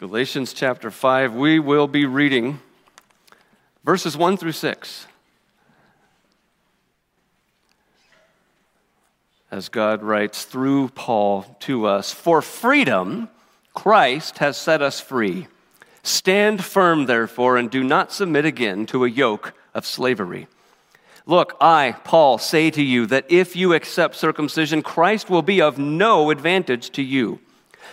[0.00, 2.58] Galatians chapter 5, we will be reading
[3.84, 5.06] verses 1 through 6.
[9.50, 13.28] As God writes through Paul to us, for freedom,
[13.74, 15.48] Christ has set us free.
[16.02, 20.48] Stand firm, therefore, and do not submit again to a yoke of slavery.
[21.26, 25.76] Look, I, Paul, say to you that if you accept circumcision, Christ will be of
[25.76, 27.38] no advantage to you.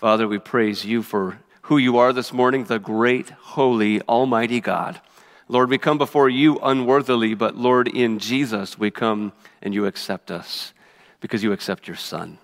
[0.00, 4.98] Father, we praise you for who you are this morning, the great, holy, almighty God.
[5.46, 10.30] Lord, we come before you unworthily, but Lord, in Jesus we come and you accept
[10.30, 10.72] us
[11.20, 12.38] because you accept your Son.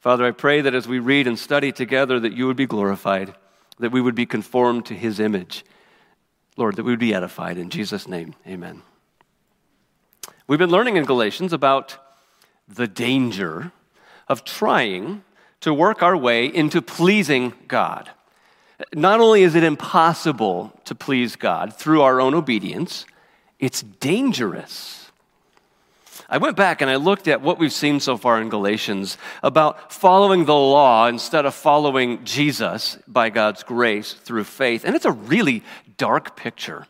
[0.00, 3.34] Father, I pray that as we read and study together, that you would be glorified,
[3.78, 5.64] that we would be conformed to his image.
[6.58, 7.56] Lord, that we would be edified.
[7.56, 8.82] In Jesus' name, amen.
[10.46, 11.96] We've been learning in Galatians about
[12.68, 13.72] the danger
[14.28, 15.22] of trying
[15.60, 18.10] to work our way into pleasing God.
[18.94, 23.06] Not only is it impossible to please God through our own obedience,
[23.58, 25.10] it's dangerous.
[26.30, 29.92] I went back and I looked at what we've seen so far in Galatians about
[29.92, 34.84] following the law instead of following Jesus by God's grace through faith.
[34.84, 35.64] And it's a really
[35.96, 36.86] dark picture.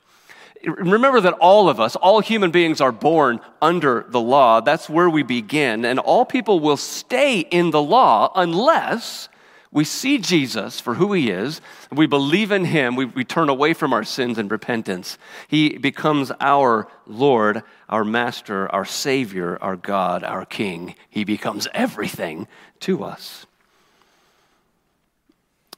[0.64, 4.60] Remember that all of us, all human beings, are born under the law.
[4.60, 5.84] That's where we begin.
[5.84, 9.28] And all people will stay in the law unless
[9.70, 11.60] we see Jesus for who he is,
[11.92, 15.18] we believe in him, we, we turn away from our sins and repentance.
[15.46, 20.94] He becomes our Lord, our Master, our Savior, our God, our King.
[21.10, 22.48] He becomes everything
[22.80, 23.46] to us.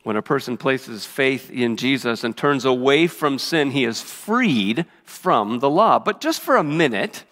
[0.02, 4.86] When a person places faith in Jesus and turns away from sin, he is freed
[5.04, 5.98] from the law.
[5.98, 7.24] But just for a minute,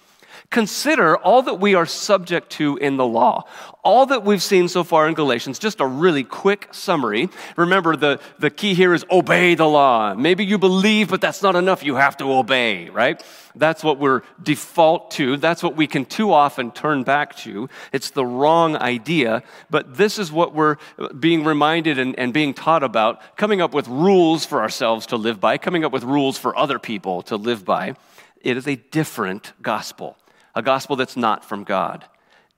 [0.50, 3.44] consider all that we are subject to in the law.
[3.84, 7.28] All that we've seen so far in Galatians, just a really quick summary.
[7.56, 10.14] Remember, the, the key here is obey the law.
[10.14, 11.84] Maybe you believe, but that's not enough.
[11.84, 13.22] You have to obey, right?
[13.54, 15.36] That's what we're default to.
[15.36, 17.68] That's what we can too often turn back to.
[17.92, 20.76] It's the wrong idea, but this is what we're
[21.18, 25.40] being reminded and, and being taught about coming up with rules for ourselves to live
[25.40, 27.94] by, coming up with rules for other people to live by.
[28.40, 30.16] It is a different gospel,
[30.58, 32.04] a gospel that's not from God.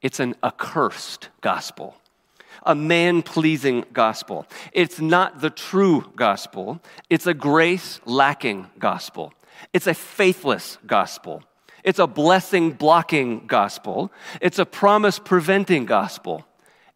[0.00, 1.96] It's an accursed gospel
[2.64, 4.46] a man pleasing gospel.
[4.74, 9.32] It's not the true gospel, it's a grace lacking gospel.
[9.72, 11.42] It's a faithless gospel.
[11.84, 14.12] It's a blessing blocking gospel.
[14.42, 16.44] It's a promise preventing gospel.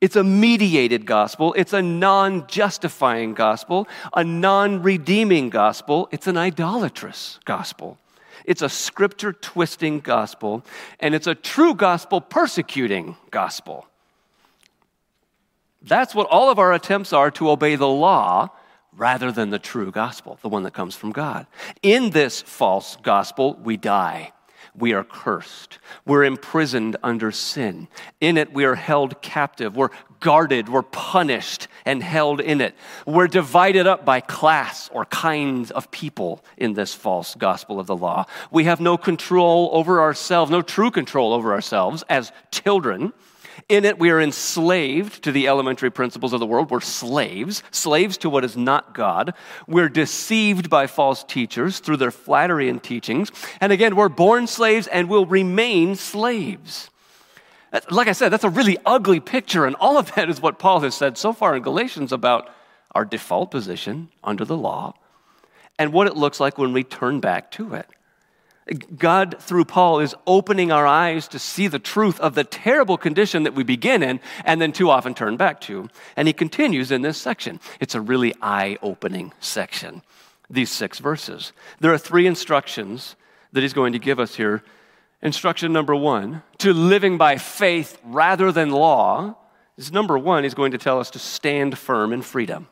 [0.03, 1.55] It's a mediated gospel.
[1.57, 6.09] It's a non justifying gospel, a non redeeming gospel.
[6.11, 7.99] It's an idolatrous gospel.
[8.45, 10.65] It's a scripture twisting gospel,
[11.01, 13.87] and it's a true gospel persecuting gospel.
[15.83, 18.51] That's what all of our attempts are to obey the law
[18.97, 21.47] rather than the true gospel, the one that comes from God.
[21.83, 24.33] In this false gospel, we die.
[24.77, 25.79] We are cursed.
[26.05, 27.87] We're imprisoned under sin.
[28.21, 29.77] In it, we are held captive.
[29.77, 30.69] We're guarded.
[30.69, 32.75] We're punished and held in it.
[33.07, 37.97] We're divided up by class or kinds of people in this false gospel of the
[37.97, 38.27] law.
[38.51, 43.13] We have no control over ourselves, no true control over ourselves as children
[43.69, 46.71] in it, we are enslaved to the elementary principles of the world.
[46.71, 49.35] We're slaves, slaves to what is not God.
[49.67, 53.31] We're deceived by false teachers through their flattery and teachings.
[53.61, 56.91] And again, we're born slaves and will remain slaves.
[57.91, 60.81] Like I said, that's a really ugly picture, and all of that is what Paul
[60.81, 62.49] has said so far in Galatians about
[62.95, 64.95] our default position under the law
[65.77, 67.89] and what it looks like when we turn back to it.
[68.97, 73.43] God, through Paul, is opening our eyes to see the truth of the terrible condition
[73.43, 75.91] that we begin in and then too often turn back to.
[76.17, 77.61] And he continues in this section.
[77.79, 80.03] It's a really eye opening section,
[80.49, 81.53] these six verses.
[81.81, 83.17] There are three instructions
[83.53, 84.63] that he's going to give us here.
[85.21, 89.37] Instruction number one to living by faith rather than law
[89.77, 92.69] is number one, he's going to tell us to stand firm in freedom.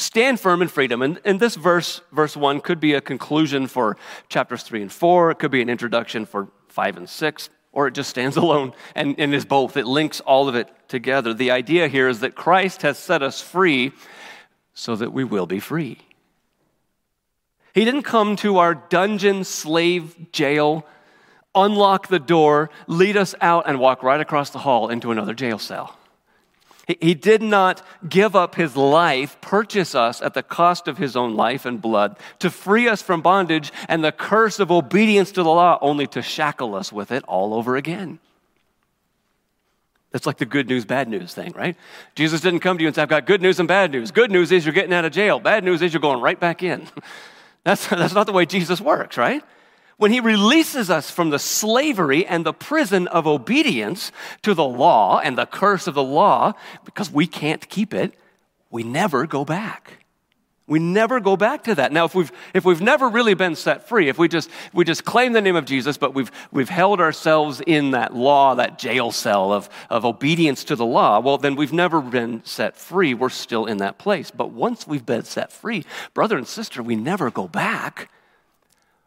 [0.00, 1.02] Stand firm in freedom.
[1.02, 3.98] And, and this verse, verse 1, could be a conclusion for
[4.30, 5.32] chapters 3 and 4.
[5.32, 9.14] It could be an introduction for 5 and 6, or it just stands alone and,
[9.18, 9.76] and is both.
[9.76, 11.34] It links all of it together.
[11.34, 13.92] The idea here is that Christ has set us free
[14.72, 15.98] so that we will be free.
[17.74, 20.86] He didn't come to our dungeon slave jail,
[21.54, 25.58] unlock the door, lead us out, and walk right across the hall into another jail
[25.58, 25.99] cell.
[27.00, 31.36] He did not give up his life, purchase us at the cost of his own
[31.36, 35.50] life and blood, to free us from bondage and the curse of obedience to the
[35.50, 38.18] law, only to shackle us with it all over again.
[40.10, 41.76] That's like the good news, bad news thing, right?
[42.14, 44.10] Jesus didn't come to you and say, I've got good news and bad news.
[44.10, 45.38] Good news is you're getting out of jail.
[45.38, 46.86] Bad news is you're going right back in.
[47.62, 49.44] That's, that's not the way Jesus works, right?
[50.00, 55.18] When he releases us from the slavery and the prison of obedience to the law
[55.18, 56.54] and the curse of the law,
[56.86, 58.14] because we can't keep it,
[58.70, 60.06] we never go back.
[60.66, 61.92] We never go back to that.
[61.92, 65.04] Now, if we've, if we've never really been set free, if we just, we just
[65.04, 69.12] claim the name of Jesus, but we've, we've held ourselves in that law, that jail
[69.12, 73.12] cell of, of obedience to the law, well, then we've never been set free.
[73.12, 74.30] We're still in that place.
[74.30, 78.08] But once we've been set free, brother and sister, we never go back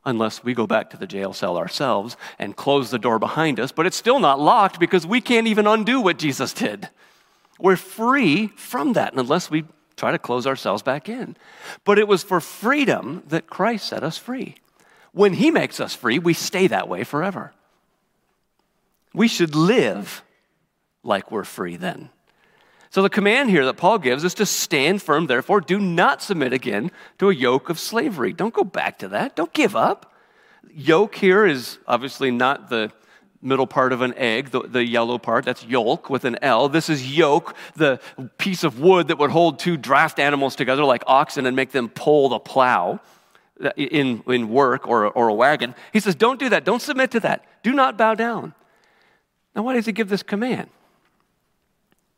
[0.05, 3.71] unless we go back to the jail cell ourselves and close the door behind us.
[3.71, 6.89] But it's still not locked because we can't even undo what Jesus did.
[7.59, 9.65] We're free from that unless we
[9.95, 11.38] try to close ourselves back in.
[11.85, 14.55] But it was for freedom that Christ set us free.
[15.11, 17.53] When He makes us free, we stay that way forever.
[19.13, 20.23] We should live
[21.03, 22.09] like we're free then.
[22.93, 26.53] So, the command here that Paul gives is to stand firm, therefore, do not submit
[26.53, 28.33] again to a yoke of slavery.
[28.33, 29.35] Don't go back to that.
[29.35, 30.13] Don't give up.
[30.71, 32.91] Yoke here is obviously not the
[33.41, 36.69] middle part of an egg, the, the yellow part, that's yolk with an L.
[36.69, 37.99] This is yoke, the
[38.37, 41.89] piece of wood that would hold two draft animals together like oxen and make them
[41.89, 42.99] pull the plow
[43.75, 45.73] in, in work or, or a wagon.
[45.93, 46.63] He says, Don't do that.
[46.63, 47.43] Don't submit to that.
[47.63, 48.53] Do not bow down.
[49.55, 50.69] Now, why does he give this command?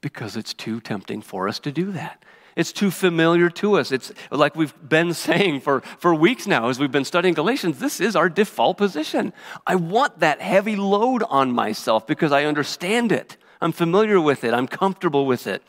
[0.05, 2.23] Because it's too tempting for us to do that.
[2.55, 3.91] It's too familiar to us.
[3.91, 7.99] It's like we've been saying for, for weeks now as we've been studying Galatians, this
[7.99, 9.33] is our default position.
[9.65, 13.37] I want that heavy load on myself because I understand it.
[13.59, 14.53] I'm familiar with it.
[14.53, 15.63] I'm comfortable with it.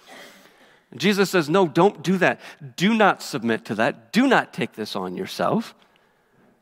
[0.94, 2.38] Jesus says, No, don't do that.
[2.76, 4.12] Do not submit to that.
[4.12, 5.74] Do not take this on yourself.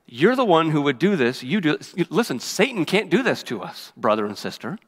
[0.06, 1.43] You're the one who would do this.
[1.43, 1.79] You do.
[2.09, 4.79] Listen, Satan can't do this to us, brother and sister.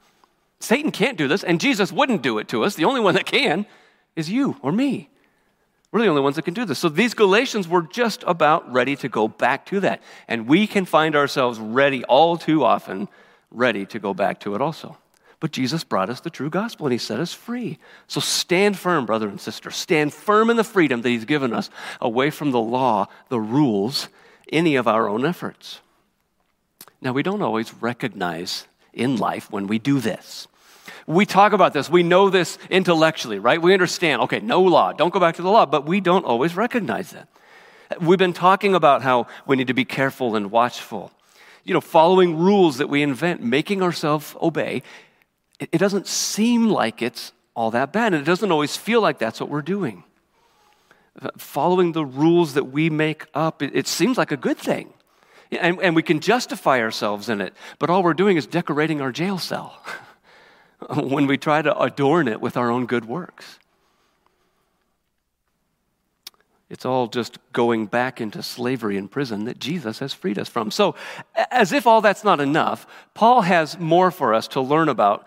[0.60, 2.74] Satan can't do this, and Jesus wouldn't do it to us.
[2.74, 3.66] The only one that can
[4.14, 5.10] is you or me.
[5.92, 6.78] We're the only ones that can do this.
[6.78, 10.02] So these Galatians were just about ready to go back to that.
[10.28, 13.08] And we can find ourselves ready all too often,
[13.50, 14.98] ready to go back to it also.
[15.38, 17.78] But Jesus brought us the true gospel and he set us free.
[18.08, 19.70] So stand firm, brother and sister.
[19.70, 21.70] Stand firm in the freedom that he's given us
[22.00, 24.08] away from the law, the rules,
[24.50, 25.80] any of our own efforts.
[27.00, 28.66] Now, we don't always recognize
[28.96, 30.48] in life when we do this.
[31.06, 31.88] We talk about this.
[31.88, 33.62] We know this intellectually, right?
[33.62, 36.56] We understand, okay, no law, don't go back to the law, but we don't always
[36.56, 37.28] recognize that.
[38.00, 41.12] We've been talking about how we need to be careful and watchful.
[41.62, 44.82] You know, following rules that we invent, making ourselves obey.
[45.60, 49.40] It doesn't seem like it's all that bad, and it doesn't always feel like that's
[49.40, 50.04] what we're doing.
[51.38, 54.92] Following the rules that we make up, it, seems like a good thing.
[55.50, 59.12] And, and we can justify ourselves in it, but all we're doing is decorating our
[59.12, 59.81] jail cell.
[60.94, 63.58] when we try to adorn it with our own good works.
[66.69, 70.73] It's all just going back into slavery and prison that Jesus has freed us from.
[70.73, 70.97] So,
[71.50, 75.26] as if all that's not enough, Paul has more for us to learn about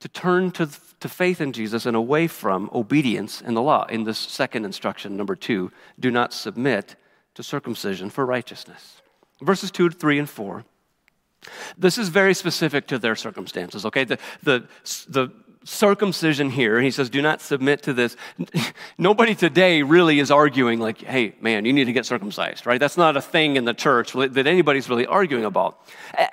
[0.00, 0.68] to turn to,
[1.00, 3.86] to faith in Jesus and away from obedience in the law.
[3.86, 6.96] In this second instruction, number two, do not submit
[7.36, 9.00] to circumcision for righteousness.
[9.40, 10.64] Verses 2, 3, and 4
[11.76, 14.04] this is very specific to their circumstances, okay?
[14.04, 14.66] The, the,
[15.08, 15.32] the
[15.64, 18.16] circumcision here, he says, do not submit to this.
[18.98, 22.78] Nobody today really is arguing, like, hey, man, you need to get circumcised, right?
[22.78, 25.80] That's not a thing in the church that anybody's really arguing about.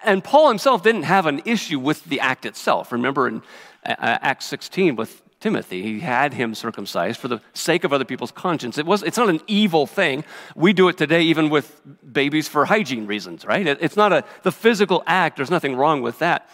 [0.03, 2.91] And Paul himself didn't have an issue with the act itself.
[2.91, 3.41] Remember in
[3.85, 5.81] uh, uh, Acts 16 with Timothy.
[5.81, 8.77] He had him circumcised for the sake of other people's conscience.
[8.77, 10.23] It was, it's not an evil thing.
[10.55, 11.81] We do it today even with
[12.13, 13.65] babies for hygiene reasons, right?
[13.65, 16.47] It, it's not a, the physical act, there's nothing wrong with that.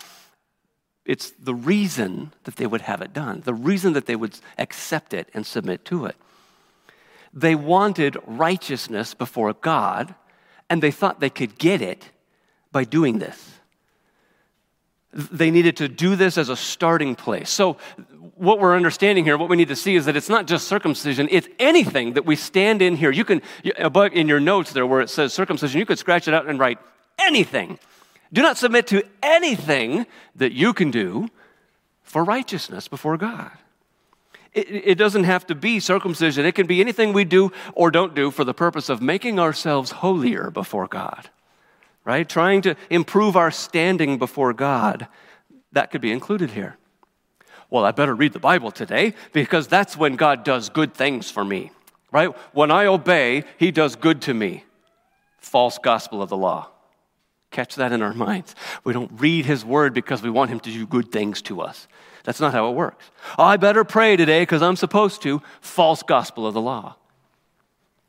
[1.05, 5.13] It's the reason that they would have it done, the reason that they would accept
[5.13, 6.15] it and submit to it.
[7.33, 10.15] They wanted righteousness before God,
[10.69, 12.09] and they thought they could get it
[12.71, 13.56] by doing this
[15.13, 17.49] they needed to do this as a starting place.
[17.49, 17.77] So,
[18.35, 21.27] what we're understanding here, what we need to see is that it's not just circumcision,
[21.31, 23.09] it's anything that we stand in here.
[23.09, 23.41] You can,
[23.77, 26.59] above in your notes there where it says circumcision, you could scratch it out and
[26.59, 26.77] write
[27.17, 27.79] anything.
[28.31, 31.29] Do not submit to anything that you can do
[32.03, 33.51] for righteousness before God.
[34.53, 38.15] It, it doesn't have to be circumcision, it can be anything we do or don't
[38.15, 41.29] do for the purpose of making ourselves holier before God,
[42.07, 42.27] right?
[42.27, 45.09] Trying to improve our standing before God.
[45.73, 46.77] That could be included here.
[47.69, 51.43] Well, I better read the Bible today because that's when God does good things for
[51.43, 51.69] me,
[52.13, 52.29] right?
[52.53, 54.63] When I obey, He does good to me.
[55.37, 56.69] False gospel of the law.
[57.51, 58.55] Catch that in our minds.
[58.85, 61.89] We don't read His word because we want Him to do good things to us.
[62.23, 63.03] That's not how it works.
[63.37, 65.41] I better pray today because I'm supposed to.
[65.59, 66.95] False gospel of the law.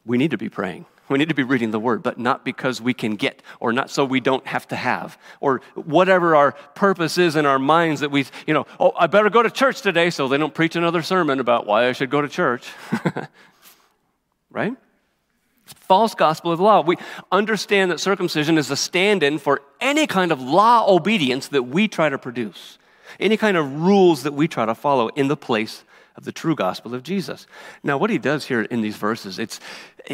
[0.07, 0.87] We need to be praying.
[1.09, 3.91] We need to be reading the word, but not because we can get, or not
[3.91, 8.11] so we don't have to have, or whatever our purpose is in our minds that
[8.11, 11.03] we, you know, oh, I better go to church today so they don't preach another
[11.03, 12.69] sermon about why I should go to church.
[14.51, 14.75] right?
[15.65, 16.83] False gospel of law.
[16.83, 16.97] We
[17.31, 21.89] understand that circumcision is a stand in for any kind of law obedience that we
[21.89, 22.79] try to produce
[23.21, 25.85] any kind of rules that we try to follow in the place
[26.19, 27.47] of the true gospel of Jesus.
[27.85, 29.61] Now, what he does here in these verses, it's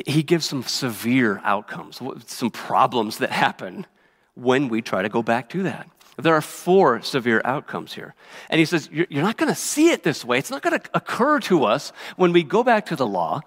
[0.07, 3.87] he gives some severe outcomes, some problems that happen
[4.35, 5.89] when we try to go back to that.
[6.19, 8.15] There are four severe outcomes here.
[8.51, 10.39] And he says, You're not going to see it this way.
[10.39, 13.41] It's not going to occur to us when we go back to the law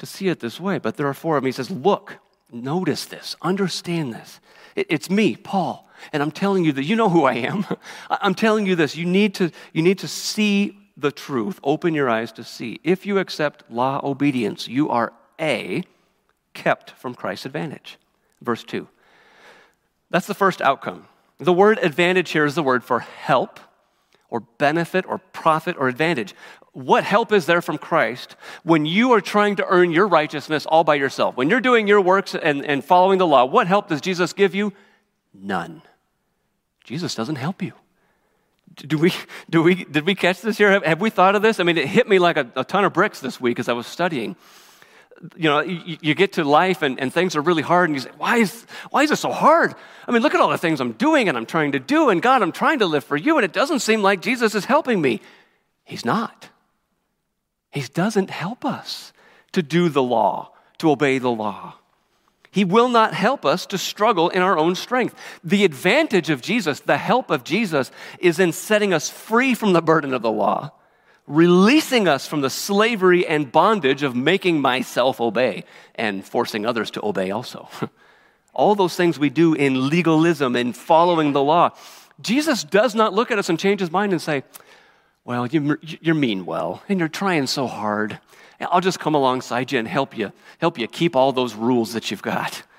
[0.00, 0.78] to see it this way.
[0.78, 1.46] But there are four of them.
[1.46, 2.18] He says, Look,
[2.50, 4.40] notice this, understand this.
[4.74, 5.88] It's me, Paul.
[6.12, 7.64] And I'm telling you that you know who I am.
[8.10, 8.96] I'm telling you this.
[8.96, 11.58] You need to, you need to see the truth.
[11.62, 12.80] Open your eyes to see.
[12.84, 15.82] If you accept law obedience, you are A,
[16.52, 17.98] kept from Christ's advantage.
[18.40, 18.86] Verse 2.
[20.10, 21.06] That's the first outcome.
[21.38, 23.58] The word advantage here is the word for help
[24.30, 26.34] or benefit or profit or advantage.
[26.72, 30.84] What help is there from Christ when you are trying to earn your righteousness all
[30.84, 31.36] by yourself?
[31.36, 34.54] When you're doing your works and, and following the law, what help does Jesus give
[34.54, 34.72] you?
[35.32, 35.82] None.
[36.84, 37.72] Jesus doesn't help you.
[38.74, 39.12] Do we,
[39.48, 40.70] do we, did we catch this here?
[40.70, 41.60] Have, have we thought of this?
[41.60, 43.72] I mean, it hit me like a, a ton of bricks this week as I
[43.72, 44.36] was studying.
[45.36, 48.02] You know, you, you get to life and, and things are really hard, and you
[48.02, 49.74] say, why is, why is it so hard?
[50.08, 52.20] I mean, look at all the things I'm doing and I'm trying to do, and
[52.20, 55.00] God, I'm trying to live for you, and it doesn't seem like Jesus is helping
[55.00, 55.20] me.
[55.84, 56.48] He's not.
[57.70, 59.12] He doesn't help us
[59.52, 61.74] to do the law, to obey the law.
[62.54, 65.16] He will not help us to struggle in our own strength.
[65.42, 69.82] The advantage of Jesus, the help of Jesus, is in setting us free from the
[69.82, 70.70] burden of the law,
[71.26, 75.64] releasing us from the slavery and bondage of making myself obey
[75.96, 77.68] and forcing others to obey also.
[78.54, 81.70] All those things we do in legalism and following the law.
[82.20, 84.44] Jesus does not look at us and change his mind and say,
[85.24, 88.20] Well, you, are mean well, and you're trying so hard.
[88.60, 92.10] I'll just come alongside you and help you, help you keep all those rules that
[92.10, 92.62] you've got.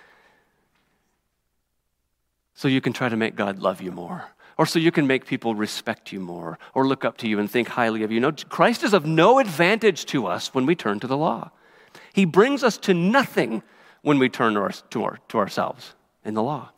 [2.58, 4.30] So you can try to make God love you more.
[4.58, 7.52] Or so you can make people respect you more or look up to you and
[7.52, 8.22] think highly of you.
[8.22, 11.52] No, Christ is of no advantage to us when we turn to the law.
[12.14, 13.62] He brings us to nothing
[14.02, 16.72] when we turn to, our, to, our, to ourselves in the law.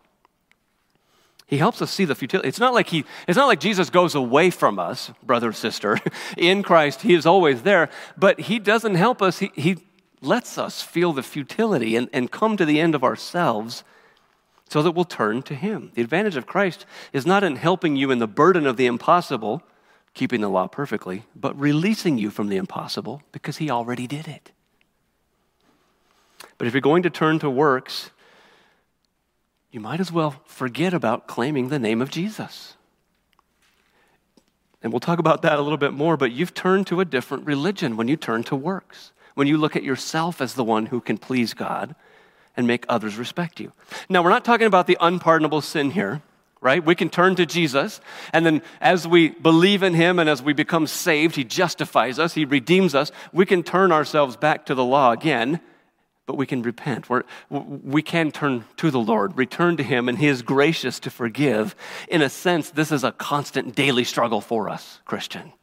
[1.47, 2.49] He helps us see the futility.
[2.49, 5.97] It's not like he, it's not like Jesus goes away from us, brother, sister.
[6.37, 9.39] In Christ, he is always there, but he doesn't help us.
[9.39, 9.77] He, he
[10.21, 13.85] lets us feel the futility and, and come to the end of ourselves
[14.69, 15.91] so that we'll turn to him.
[15.93, 19.63] The advantage of Christ is not in helping you in the burden of the impossible,
[20.13, 24.51] keeping the law perfectly, but releasing you from the impossible because he already did it.
[26.57, 28.09] But if you're going to turn to works,
[29.77, 32.77] you might as well forget about claiming the name of Jesus.
[34.81, 37.45] And we'll talk about that a little bit more, but you've turned to a different
[37.45, 40.99] religion when you turn to works, when you look at yourself as the one who
[40.99, 41.93] can please God
[42.55, 43.71] and make others respect you.
[44.09, 46.23] Now, we're not talking about the unpardonable sin here,
[46.59, 46.83] right?
[46.83, 48.01] We can turn to Jesus,
[48.33, 52.33] and then as we believe in Him and as we become saved, He justifies us,
[52.33, 53.11] He redeems us.
[53.31, 55.61] We can turn ourselves back to the law again
[56.27, 57.09] but we can repent.
[57.09, 61.09] We're, we can turn to the Lord, return to Him, and He is gracious to
[61.09, 61.75] forgive.
[62.09, 65.53] In a sense, this is a constant daily struggle for us, Christian.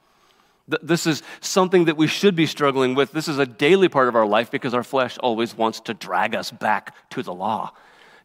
[0.67, 3.13] This is something that we should be struggling with.
[3.13, 6.35] This is a daily part of our life because our flesh always wants to drag
[6.35, 7.73] us back to the law,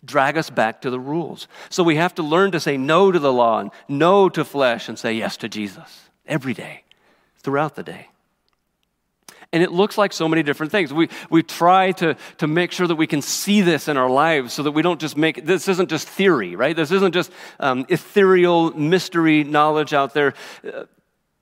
[0.06, 1.50] drag us back to the rules.
[1.70, 4.88] So we have to learn to say no to the law and no to flesh
[4.88, 6.86] and say yes to Jesus every day,
[7.44, 8.08] throughout the day.
[9.52, 10.94] And it looks like so many different things.
[10.94, 14.54] We, we try to, to make sure that we can see this in our lives
[14.54, 16.76] so that we don't just make this isn't just theory, right?
[16.76, 20.36] This isn't just um, ethereal mystery knowledge out there.
[20.64, 20.84] Uh,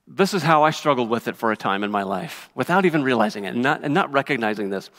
[0.08, 3.04] this is how I struggled with it for a time in my life without even
[3.04, 4.90] realizing it and not, and not recognizing this.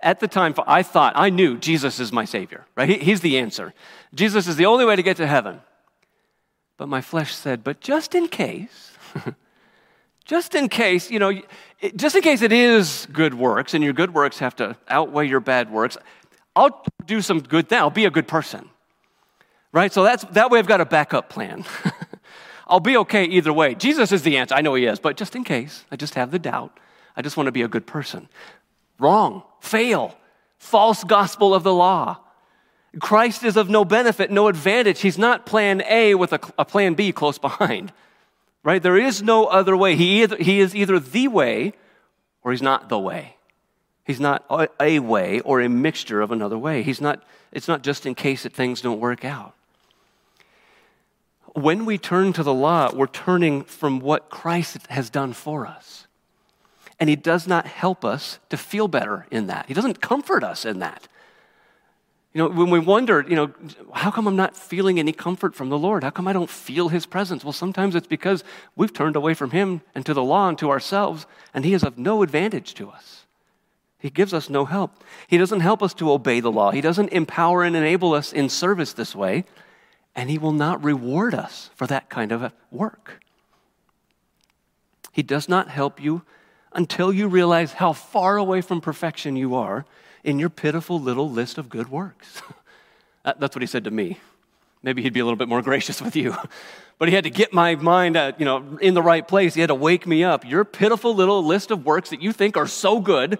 [0.00, 2.88] At the time, I thought, I knew Jesus is my Savior, right?
[2.88, 3.72] He, he's the answer.
[4.12, 5.60] Jesus is the only way to get to heaven.
[6.76, 8.92] But my flesh said, but just in case,
[10.24, 11.32] just in case, you know,
[11.94, 15.40] just in case it is good works and your good works have to outweigh your
[15.40, 15.98] bad works,
[16.54, 17.78] I'll do some good thing.
[17.78, 18.70] I'll be a good person.
[19.72, 19.92] Right?
[19.92, 21.64] So that's that way I've got a backup plan.
[22.66, 23.74] I'll be okay either way.
[23.74, 24.54] Jesus is the answer.
[24.54, 26.80] I know he is, but just in case, I just have the doubt.
[27.16, 28.28] I just want to be a good person.
[28.98, 29.42] Wrong.
[29.60, 30.16] Fail.
[30.58, 32.18] False gospel of the law.
[33.00, 35.00] Christ is of no benefit, no advantage.
[35.00, 37.92] He's not plan A with a, a plan B close behind.
[38.66, 38.82] Right?
[38.82, 39.94] There is no other way.
[39.94, 41.72] He, either, he is either the way
[42.42, 43.36] or he's not the way.
[44.04, 44.44] He's not
[44.80, 46.82] a way or a mixture of another way.
[46.82, 49.54] He's not, it's not just in case that things don't work out.
[51.54, 56.08] When we turn to the law, we're turning from what Christ has done for us.
[56.98, 59.66] And he does not help us to feel better in that.
[59.68, 61.06] He doesn't comfort us in that.
[62.36, 63.50] You know, when we wonder, you know,
[63.94, 66.04] how come I'm not feeling any comfort from the Lord?
[66.04, 67.42] How come I don't feel His presence?
[67.42, 68.44] Well, sometimes it's because
[68.76, 71.24] we've turned away from Him and to the law and to ourselves,
[71.54, 73.24] and He is of no advantage to us.
[73.98, 75.02] He gives us no help.
[75.28, 76.72] He doesn't help us to obey the law.
[76.72, 79.46] He doesn't empower and enable us in service this way,
[80.14, 83.24] and He will not reward us for that kind of work.
[85.10, 86.20] He does not help you
[86.74, 89.86] until you realize how far away from perfection you are
[90.26, 92.42] in your pitiful little list of good works.
[93.24, 94.18] That's what he said to me.
[94.82, 96.36] Maybe he'd be a little bit more gracious with you.
[96.98, 99.52] But he had to get my mind at, you know, in the right place.
[99.52, 100.46] He had to wake me up.
[100.46, 103.38] Your pitiful little list of works that you think are so good,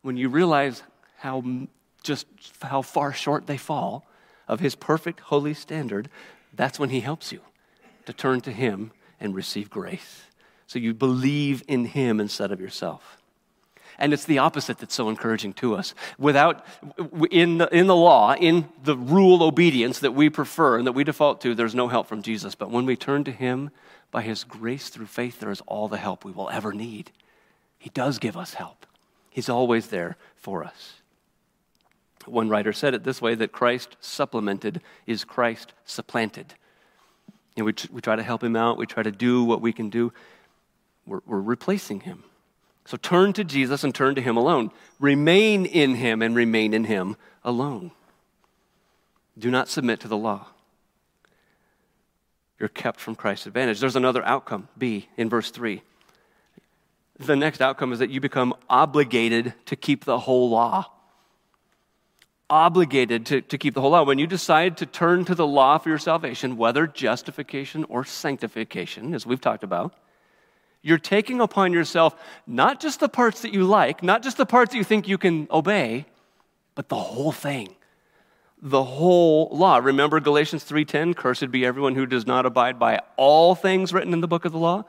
[0.00, 0.82] when you realize
[1.18, 1.44] how
[2.02, 2.24] just
[2.62, 4.06] how far short they fall
[4.46, 6.08] of his perfect holy standard,
[6.54, 7.42] that's when he helps you
[8.06, 10.22] to turn to him and receive grace.
[10.66, 13.17] So you believe in him instead of yourself.
[13.98, 15.92] And it's the opposite that's so encouraging to us.
[16.18, 16.64] Without,
[17.30, 21.02] in the, in the law, in the rule obedience that we prefer and that we
[21.02, 22.54] default to, there's no help from Jesus.
[22.54, 23.70] But when we turn to Him
[24.12, 27.10] by His grace through faith, there is all the help we will ever need.
[27.76, 28.86] He does give us help,
[29.30, 30.94] He's always there for us.
[32.24, 36.54] One writer said it this way that Christ supplemented is Christ supplanted.
[37.56, 40.12] We, we try to help him out, we try to do what we can do.
[41.06, 42.22] We're, we're replacing him.
[42.88, 44.70] So turn to Jesus and turn to Him alone.
[44.98, 47.90] Remain in Him and remain in Him alone.
[49.38, 50.46] Do not submit to the law.
[52.58, 53.78] You're kept from Christ's advantage.
[53.78, 55.82] There's another outcome, B, in verse 3.
[57.18, 60.86] The next outcome is that you become obligated to keep the whole law.
[62.48, 64.02] Obligated to, to keep the whole law.
[64.02, 69.12] When you decide to turn to the law for your salvation, whether justification or sanctification,
[69.12, 69.92] as we've talked about,
[70.82, 72.14] you're taking upon yourself
[72.46, 75.18] not just the parts that you like, not just the parts that you think you
[75.18, 76.06] can obey,
[76.74, 77.74] but the whole thing.
[78.60, 79.78] The whole law.
[79.78, 84.20] Remember Galatians 3:10, cursed be everyone who does not abide by all things written in
[84.20, 84.84] the book of the law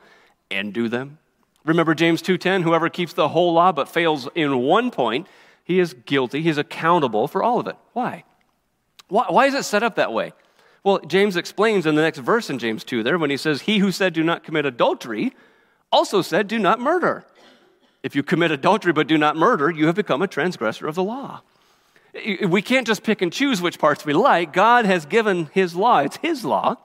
[0.50, 1.18] and do them.
[1.64, 5.28] Remember James 2:10, whoever keeps the whole law but fails in one point,
[5.62, 7.76] he is guilty, he's accountable for all of it.
[7.92, 8.24] Why?
[9.08, 10.32] Why, why is it set up that way?
[10.82, 13.78] Well, James explains in the next verse in James 2 there when he says, He
[13.78, 15.34] who said, Do not commit adultery,
[15.92, 17.24] also said, Do not murder.
[18.02, 21.02] If you commit adultery but do not murder, you have become a transgressor of the
[21.02, 21.42] law.
[22.46, 24.52] We can't just pick and choose which parts we like.
[24.52, 26.76] God has given His law, it's His law.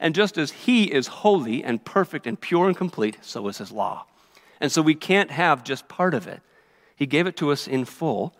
[0.00, 3.70] And just as He is holy and perfect and pure and complete, so is His
[3.70, 4.06] law.
[4.60, 6.40] And so we can't have just part of it.
[6.96, 8.34] He gave it to us in full.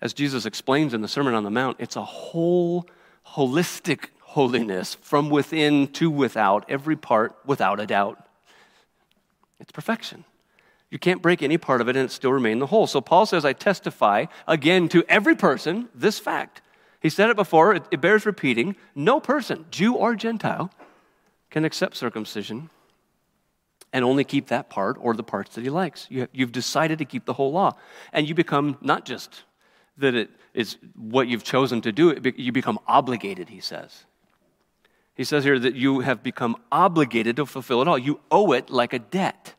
[0.00, 2.86] As Jesus explains in the Sermon on the Mount, it's a whole,
[3.28, 8.23] holistic holiness from within to without, every part without a doubt.
[9.60, 10.24] It's perfection.
[10.90, 12.86] You can't break any part of it and it still remain the whole.
[12.86, 16.62] So Paul says, I testify again to every person this fact.
[17.00, 18.76] He said it before, it, it bears repeating.
[18.94, 20.70] No person, Jew or Gentile,
[21.50, 22.70] can accept circumcision
[23.92, 26.06] and only keep that part or the parts that he likes.
[26.10, 27.76] You, have decided to keep the whole law.
[28.12, 29.44] And you become not just
[29.98, 34.04] that it is what you've chosen to do, you become obligated, he says.
[35.14, 37.98] He says here that you have become obligated to fulfill it all.
[37.98, 39.54] You owe it like a debt.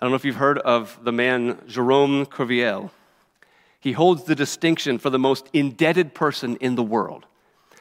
[0.00, 2.90] I don't know if you've heard of the man Jerome Kerviel.
[3.80, 7.26] He holds the distinction for the most indebted person in the world.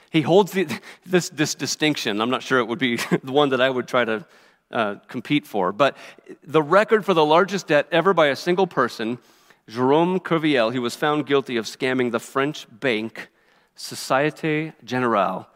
[0.09, 0.67] He holds the,
[1.05, 2.19] this, this distinction.
[2.19, 4.25] I'm not sure it would be the one that I would try to
[4.71, 5.95] uh, compete for, but
[6.43, 9.19] the record for the largest debt ever by a single person,
[9.67, 13.29] Jerome Kerviel, he was found guilty of scamming the French bank
[13.75, 15.47] Societe Generale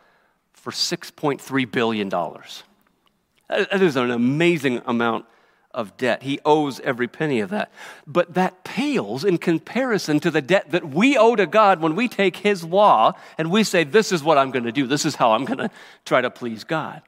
[0.69, 2.09] for $6.3 billion.
[2.09, 5.25] That is an amazing amount
[5.71, 6.21] of debt.
[6.21, 7.71] He owes every penny of that.
[8.05, 12.07] But that pales in comparison to the debt that we owe to God when we
[12.07, 14.85] take His law and we say, This is what I'm going to do.
[14.85, 15.71] This is how I'm going to
[16.05, 17.01] try to please God.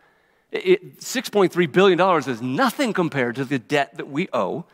[0.52, 4.65] $6.3 billion is nothing compared to the debt that we owe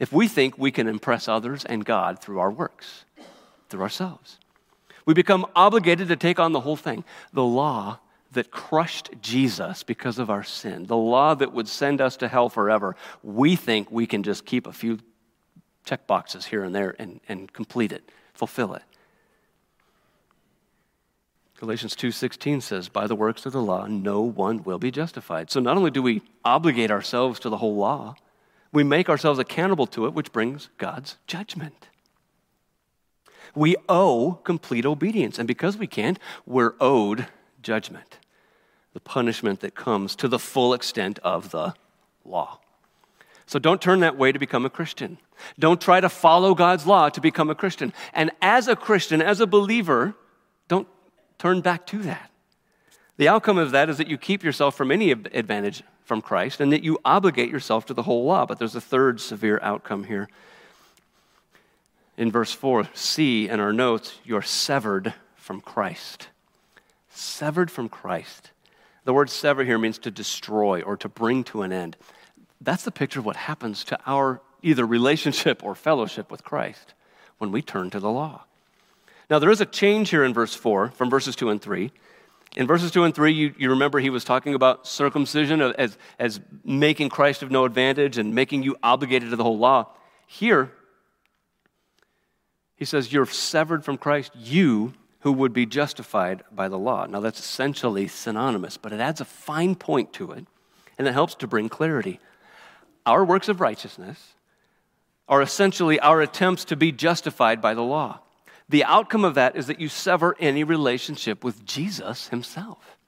[0.00, 3.04] if we think we can impress others and God through our works,
[3.68, 4.38] through ourselves.
[5.06, 7.04] We become obligated to take on the whole thing.
[7.32, 7.98] The law
[8.34, 12.48] that crushed Jesus because of our sin, the law that would send us to hell
[12.48, 14.98] forever, we think we can just keep a few
[15.84, 18.82] check boxes here and there and, and complete it, fulfill it.
[21.58, 25.60] Galatians 2:16 says, "By the works of the law no one will be justified." So
[25.60, 28.16] not only do we obligate ourselves to the whole law,
[28.72, 31.88] we make ourselves accountable to it, which brings God's judgment.
[33.54, 37.28] We owe complete obedience, and because we can't, we're owed
[37.62, 38.18] judgment,
[38.94, 41.74] the punishment that comes to the full extent of the
[42.24, 42.58] law.
[43.46, 45.18] So don't turn that way to become a Christian.
[45.58, 47.92] Don't try to follow God's law to become a Christian.
[48.14, 50.14] And as a Christian, as a believer,
[50.68, 50.88] don't
[51.38, 52.30] turn back to that.
[53.16, 56.72] The outcome of that is that you keep yourself from any advantage from Christ and
[56.72, 58.46] that you obligate yourself to the whole law.
[58.46, 60.28] But there's a third severe outcome here.
[62.16, 66.28] In verse 4, see in our notes, you're severed from Christ.
[67.10, 68.50] Severed from Christ.
[69.04, 71.96] The word sever here means to destroy or to bring to an end.
[72.60, 76.94] That's the picture of what happens to our either relationship or fellowship with Christ
[77.38, 78.44] when we turn to the law.
[79.28, 81.92] Now, there is a change here in verse 4 from verses 2 and 3.
[82.56, 86.40] In verses 2 and 3, you, you remember he was talking about circumcision as, as
[86.64, 89.88] making Christ of no advantage and making you obligated to the whole law.
[90.26, 90.72] Here,
[92.76, 97.06] he says, You're severed from Christ, you who would be justified by the law.
[97.06, 100.44] Now, that's essentially synonymous, but it adds a fine point to it,
[100.98, 102.20] and it helps to bring clarity.
[103.06, 104.34] Our works of righteousness
[105.26, 108.20] are essentially our attempts to be justified by the law.
[108.68, 112.98] The outcome of that is that you sever any relationship with Jesus himself.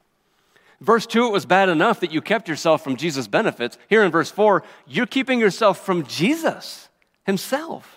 [0.81, 3.77] Verse 2, it was bad enough that you kept yourself from Jesus' benefits.
[3.91, 6.89] Here in verse 4, you're keeping yourself from Jesus
[7.27, 7.96] himself.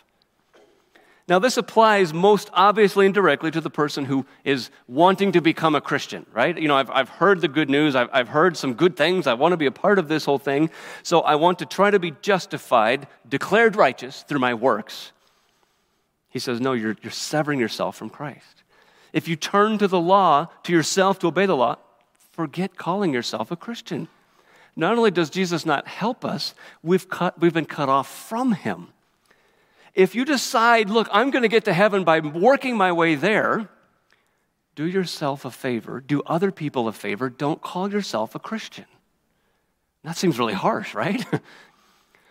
[1.30, 5.76] Now, this applies most obviously and directly to the person who is wanting to become
[5.76, 6.58] a Christian, right?
[6.58, 9.36] You know, I've, I've heard the good news, I've, I've heard some good things, I
[9.36, 10.72] want to be a part of this whole thing,
[11.04, 15.12] so I want to try to be justified, declared righteous through my works.
[16.30, 18.64] He says, No, you're, you're severing yourself from Christ.
[19.14, 21.78] If you turn to the law, to yourself to obey the law,
[22.32, 24.08] forget calling yourself a Christian.
[24.76, 28.88] Not only does Jesus not help us, we've, cut, we've been cut off from him.
[30.00, 33.68] If you decide, look, I'm going to get to heaven by working my way there,
[34.74, 38.86] do yourself a favor, do other people a favor, don't call yourself a Christian.
[40.06, 41.22] That seems really harsh, right?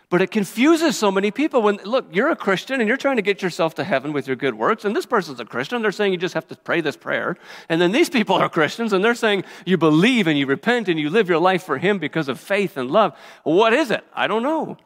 [0.09, 3.21] But it confuses so many people when, look, you're a Christian and you're trying to
[3.21, 5.83] get yourself to heaven with your good works, and this person's a Christian.
[5.83, 7.37] They're saying you just have to pray this prayer.
[7.69, 10.99] And then these people are Christians and they're saying you believe and you repent and
[10.99, 13.15] you live your life for Him because of faith and love.
[13.43, 14.03] What is it?
[14.11, 14.77] I don't know.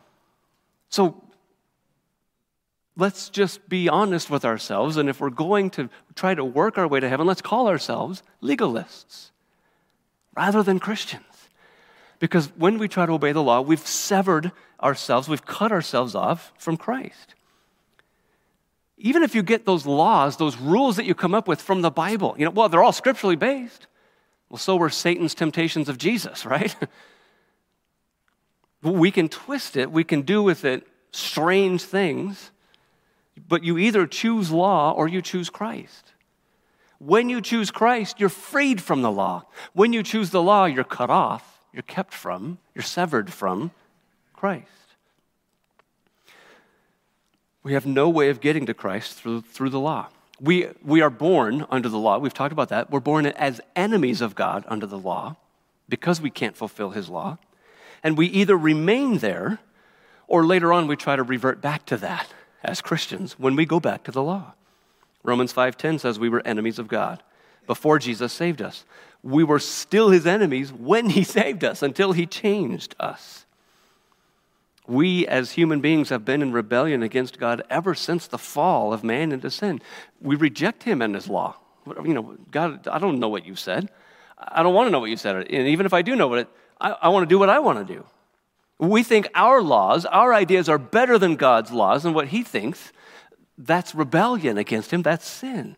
[0.90, 1.23] So
[2.96, 4.98] let's just be honest with ourselves.
[4.98, 8.24] And if we're going to try to work our way to heaven, let's call ourselves
[8.42, 9.32] legalists
[10.36, 11.24] rather than Christians.
[12.20, 14.52] Because when we try to obey the law, we've severed
[14.82, 17.36] ourselves, we've cut ourselves off from Christ.
[18.98, 21.92] Even if you get those laws, those rules that you come up with from the
[21.92, 23.88] Bible, you know, well, they're all scripturally based.
[24.50, 26.74] Well, so were Satan's temptations of Jesus, right?
[28.82, 32.52] we can twist it, we can do with it strange things,
[33.48, 36.14] but you either choose law or you choose Christ.
[37.00, 39.44] When you choose Christ, you're freed from the law.
[39.74, 43.72] When you choose the law, you're cut off you're kept from, you're severed from
[44.34, 44.68] Christ.
[47.64, 50.10] We have no way of getting to Christ through, through the law.
[50.40, 52.20] We, we are born under the law.
[52.20, 52.92] We've talked about that.
[52.92, 55.38] We're born as enemies of God under the law
[55.90, 57.38] because we can't fulfill his law.
[58.04, 59.60] And we either remain there
[60.28, 62.28] or later on we try to revert back to that
[62.64, 64.54] as Christians when we go back to the law.
[65.24, 67.24] Romans 5:10 says we were enemies of God
[67.66, 68.86] before Jesus saved us
[69.24, 73.46] we were still his enemies when he saved us until he changed us.
[74.86, 79.02] We, as human beings, have been in rebellion against God ever since the fall of
[79.02, 79.82] man into sin.
[80.22, 81.56] We reject him and his law.
[82.04, 83.90] You know, God, I don't know what you said.
[84.38, 85.38] I don't want to know what you said.
[85.38, 86.50] And even if I do know what it,
[86.82, 88.06] I, I want to do what I want to do.
[88.84, 92.92] We think our laws, our ideas are better than God's laws, and what he thinks,
[93.58, 95.78] that's rebellion against him, that's sin.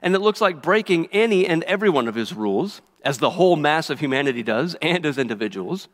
[0.00, 3.56] And it looks like breaking any and every one of his rules, as the whole
[3.56, 5.88] mass of humanity does, and as individuals.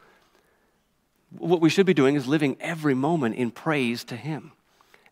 [1.37, 4.53] What we should be doing is living every moment in praise to him.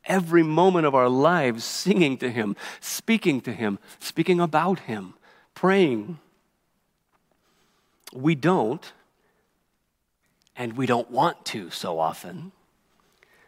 [0.05, 5.15] Every moment of our lives singing to him, speaking to him, speaking about him,
[5.55, 6.19] praying.
[8.13, 8.93] We don't,
[10.57, 12.53] and we don't want to so often.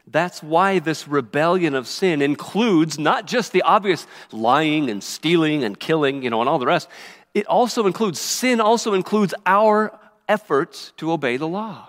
[0.07, 5.79] That's why this rebellion of sin includes not just the obvious lying and stealing and
[5.79, 6.89] killing, you know, and all the rest.
[7.35, 11.89] It also includes, sin also includes our efforts to obey the law.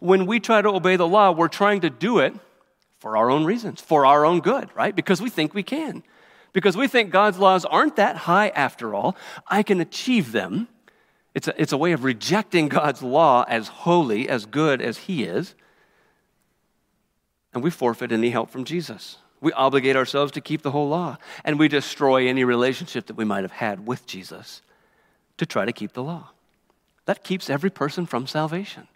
[0.00, 2.34] When we try to obey the law, we're trying to do it
[2.98, 4.94] for our own reasons, for our own good, right?
[4.94, 6.02] Because we think we can.
[6.52, 9.16] Because we think God's laws aren't that high after all.
[9.46, 10.68] I can achieve them.
[11.36, 15.22] It's a, it's a way of rejecting God's law as holy, as good as He
[15.22, 15.54] is
[17.56, 19.16] and we forfeit any help from Jesus.
[19.40, 23.24] We obligate ourselves to keep the whole law, and we destroy any relationship that we
[23.24, 24.60] might have had with Jesus
[25.38, 26.32] to try to keep the law.
[27.06, 28.88] That keeps every person from salvation.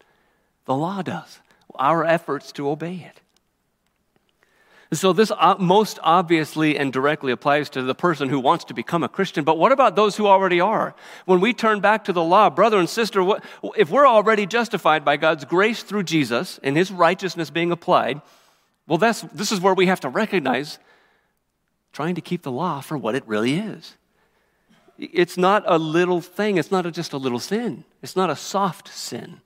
[0.66, 1.40] The law does.
[1.76, 3.22] Our efforts to obey it.
[4.92, 9.04] So, this uh, most obviously and directly applies to the person who wants to become
[9.04, 9.44] a Christian.
[9.44, 10.96] But what about those who already are?
[11.26, 13.24] When we turn back to the law, brother and sister,
[13.76, 18.20] if we're already justified by God's grace through Jesus and his righteousness being applied,
[18.88, 20.80] well, that's, this is where we have to recognize
[21.92, 23.96] trying to keep the law for what it really is.
[24.98, 28.36] It's not a little thing, it's not a, just a little sin, it's not a
[28.36, 29.40] soft sin.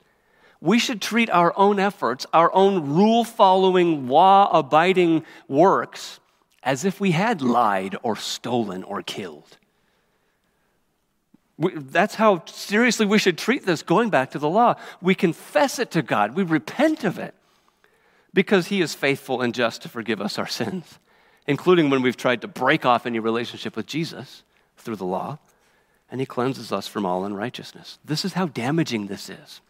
[0.64, 6.20] We should treat our own efforts, our own rule following, law abiding works
[6.62, 9.58] as if we had lied or stolen or killed.
[11.58, 14.76] We, that's how seriously we should treat this going back to the law.
[15.02, 17.34] We confess it to God, we repent of it
[18.32, 20.98] because he is faithful and just to forgive us our sins,
[21.46, 24.44] including when we've tried to break off any relationship with Jesus
[24.78, 25.38] through the law,
[26.10, 27.98] and he cleanses us from all unrighteousness.
[28.02, 29.60] This is how damaging this is.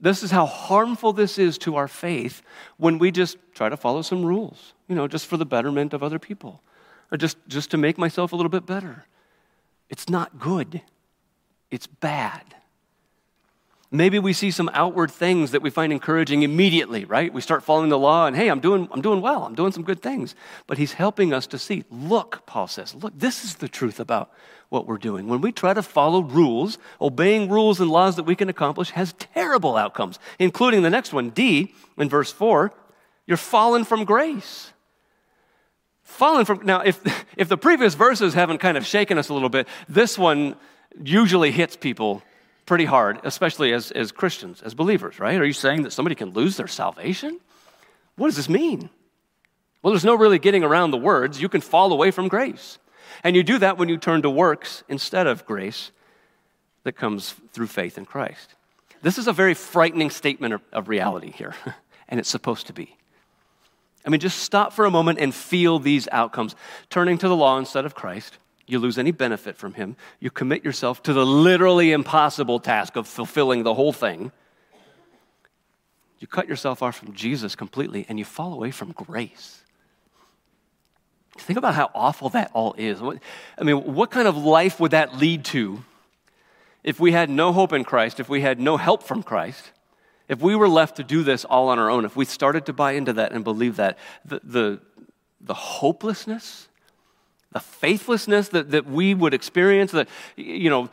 [0.00, 2.42] This is how harmful this is to our faith
[2.76, 6.02] when we just try to follow some rules, you know, just for the betterment of
[6.02, 6.62] other people,
[7.10, 9.06] or just, just to make myself a little bit better.
[9.90, 10.82] It's not good,
[11.70, 12.44] it's bad.
[13.90, 17.32] Maybe we see some outward things that we find encouraging immediately, right?
[17.32, 19.82] We start following the law and hey, I'm doing, I'm doing well, I'm doing some
[19.82, 20.34] good things.
[20.66, 24.30] But he's helping us to see, look, Paul says, look, this is the truth about
[24.68, 25.26] what we're doing.
[25.26, 29.14] When we try to follow rules, obeying rules and laws that we can accomplish has
[29.14, 32.70] terrible outcomes, including the next one, D, in verse 4,
[33.26, 34.70] you're fallen from grace.
[36.02, 37.00] Fallen from, now, if,
[37.38, 40.56] if the previous verses haven't kind of shaken us a little bit, this one
[41.02, 42.22] usually hits people
[42.68, 45.40] pretty hard, especially as, as Christians, as believers, right?
[45.40, 47.40] Are you saying that somebody can lose their salvation?
[48.16, 48.90] What does this mean?
[49.82, 51.40] Well, there's no really getting around the words.
[51.40, 52.78] You can fall away from grace.
[53.24, 55.90] And you do that when you turn to works instead of grace
[56.84, 58.54] that comes through faith in Christ.
[59.00, 61.54] This is a very frightening statement of, of reality here,
[62.08, 62.96] and it's supposed to be.
[64.04, 66.54] I mean, just stop for a moment and feel these outcomes.
[66.90, 68.36] Turning to the law instead of Christ,
[68.68, 69.96] you lose any benefit from him.
[70.20, 74.30] You commit yourself to the literally impossible task of fulfilling the whole thing.
[76.18, 79.62] You cut yourself off from Jesus completely and you fall away from grace.
[81.38, 83.00] Think about how awful that all is.
[83.00, 85.84] I mean, what kind of life would that lead to
[86.82, 89.70] if we had no hope in Christ, if we had no help from Christ,
[90.28, 92.72] if we were left to do this all on our own, if we started to
[92.72, 94.80] buy into that and believe that, the, the,
[95.40, 96.68] the hopelessness
[97.52, 100.90] the faithlessness that, that we would experience, that, you know,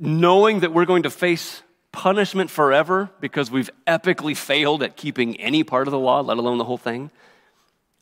[0.00, 5.64] knowing that we're going to face punishment forever because we've epically failed at keeping any
[5.64, 7.10] part of the law, let alone the whole thing.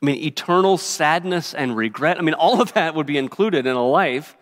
[0.03, 2.19] I mean, eternal sadness and regret.
[2.19, 4.37] I mean, all of that would be included in a life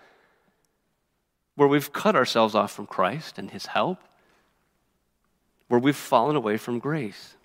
[1.54, 3.98] where we've cut ourselves off from Christ and His help,
[5.68, 7.36] where we've fallen away from grace.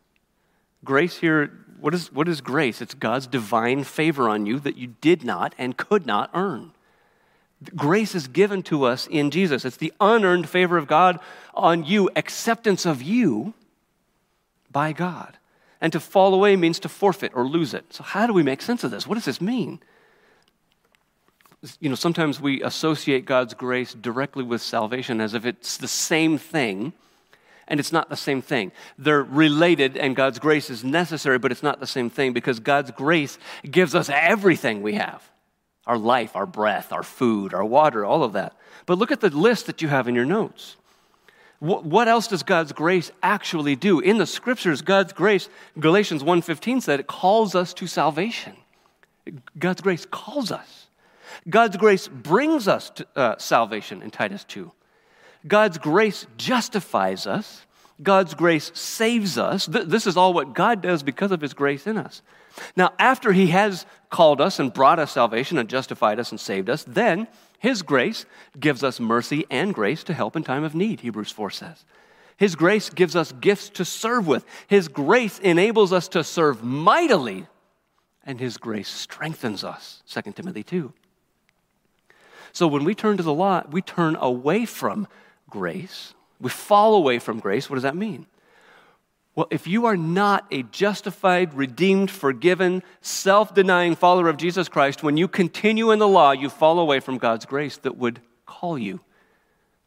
[0.83, 2.81] Grace here what is, what is grace?
[2.81, 6.71] It's God's divine favor on you that you did not and could not earn.
[7.75, 9.65] Grace is given to us in Jesus.
[9.65, 11.19] It's the unearned favor of God
[11.53, 13.53] on you, acceptance of you
[14.71, 15.37] by God.
[15.81, 17.93] And to fall away means to forfeit or lose it.
[17.93, 19.07] So, how do we make sense of this?
[19.07, 19.79] What does this mean?
[21.79, 26.37] You know, sometimes we associate God's grace directly with salvation as if it's the same
[26.37, 26.93] thing
[27.69, 28.71] and it's not the same thing.
[28.97, 32.91] They're related, and God's grace is necessary, but it's not the same thing because God's
[32.91, 33.37] grace
[33.69, 35.23] gives us everything we have
[35.85, 38.55] our life, our breath, our food, our water, all of that.
[38.85, 40.75] But look at the list that you have in your notes.
[41.59, 43.99] What else does God's grace actually do?
[43.99, 48.55] In the scriptures, God's grace, Galatians 1:15 said it calls us to salvation.
[49.57, 50.87] God's grace calls us.
[51.49, 54.71] God's grace brings us to uh, salvation in Titus 2.
[55.47, 57.65] God's grace justifies us.
[58.01, 59.65] God's grace saves us.
[59.65, 62.21] This is all what God does because of his grace in us.
[62.75, 66.69] Now, after he has called us and brought us salvation and justified us and saved
[66.69, 67.27] us, then
[67.59, 68.25] his grace
[68.57, 71.85] gives us mercy and grace to help in time of need, Hebrews 4 says.
[72.37, 74.45] His grace gives us gifts to serve with.
[74.67, 77.47] His grace enables us to serve mightily,
[78.25, 80.01] and His grace strengthens us.
[80.07, 80.93] 2 Timothy 2.
[82.53, 85.07] So when we turn to the law, we turn away from
[85.49, 86.13] grace.
[86.39, 87.69] We fall away from grace.
[87.69, 88.25] What does that mean?
[89.35, 95.03] Well, if you are not a justified, redeemed, forgiven, self denying follower of Jesus Christ,
[95.03, 98.77] when you continue in the law, you fall away from God's grace that would call
[98.77, 98.99] you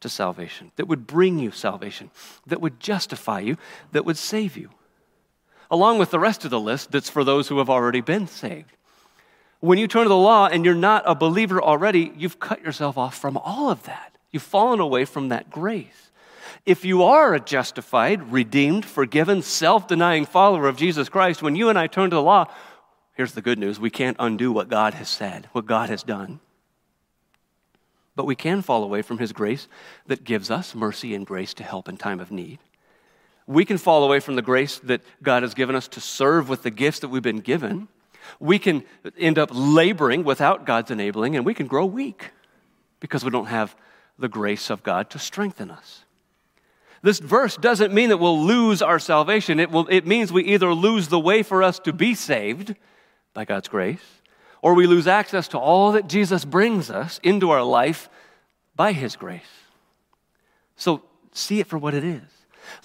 [0.01, 2.11] to salvation, that would bring you salvation,
[2.47, 3.57] that would justify you,
[3.93, 4.71] that would save you.
[5.71, 8.73] Along with the rest of the list that's for those who have already been saved.
[9.61, 12.99] When you turn to the law and you're not a believer already, you've cut yourself
[12.99, 14.12] off from all of that.
[14.33, 16.11] You've fallen away from that grace.
[16.65, 21.69] If you are a justified, redeemed, forgiven, self denying follower of Jesus Christ, when you
[21.69, 22.47] and I turn to the law,
[23.15, 26.41] here's the good news we can't undo what God has said, what God has done.
[28.15, 29.69] But we can fall away from His grace
[30.07, 32.59] that gives us mercy and grace to help in time of need.
[33.47, 36.63] We can fall away from the grace that God has given us to serve with
[36.63, 37.89] the gifts that we've been given
[38.41, 38.85] we can
[39.19, 42.31] end up laboring without God's enabling, and we can grow weak
[43.01, 43.75] because we don't have
[44.23, 46.05] the grace of God to strengthen us.
[47.03, 49.61] This verse doesn't mean that we'll lose our salvation.
[49.61, 52.75] It, will, it means we either lose the way for us to be saved
[53.35, 54.23] by God's grace,
[54.63, 58.09] or we lose access to all that Jesus brings us into our life
[58.75, 59.43] by His grace.
[60.77, 62.23] So see it for what it is.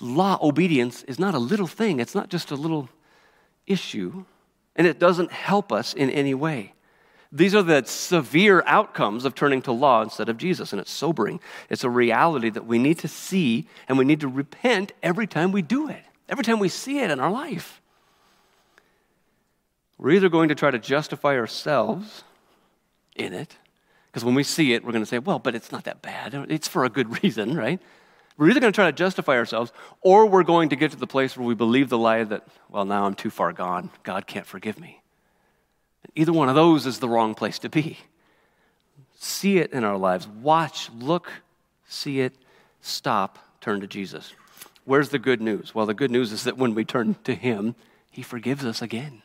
[0.02, 2.90] Law obedience is not a little thing, it's not just a little
[3.66, 4.26] issue
[4.78, 6.74] and it doesn't help us in any way.
[7.32, 11.40] These are the severe outcomes of turning to law instead of Jesus, and it's sobering.
[11.70, 15.52] It's a reality that we need to see, and we need to repent every time
[15.52, 17.82] we do it, every time we see it in our life.
[19.98, 22.24] We're either going to try to justify ourselves
[23.16, 23.58] in it,
[24.08, 26.34] because when we see it, we're going to say, well, but it's not that bad.
[26.50, 27.82] It's for a good reason, right?
[28.38, 31.08] We're either going to try to justify ourselves or we're going to get to the
[31.08, 33.90] place where we believe the lie that, well, now I'm too far gone.
[34.04, 35.02] God can't forgive me.
[36.16, 37.98] Either one of those is the wrong place to be.
[39.20, 40.28] See it in our lives.
[40.28, 41.32] Watch, look,
[41.88, 42.34] see it,
[42.82, 44.34] stop, turn to Jesus.
[44.86, 45.76] Where's the good news?
[45.76, 47.76] Well, the good news is that when we turn to Him,
[48.10, 49.22] He forgives us again.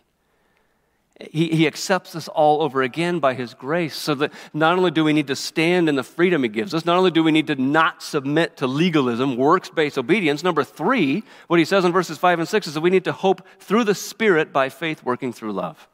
[1.30, 5.04] He, he accepts us all over again by His grace, so that not only do
[5.04, 7.46] we need to stand in the freedom He gives us, not only do we need
[7.46, 10.42] to not submit to legalism, works based obedience.
[10.42, 13.12] Number three, what He says in verses five and six is that we need to
[13.12, 15.86] hope through the Spirit by faith working through love.